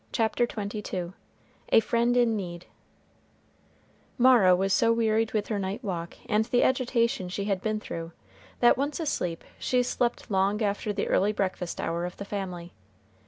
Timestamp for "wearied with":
4.91-5.49